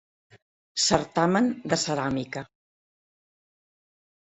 [0.85, 2.47] Certamen de Ceràmica.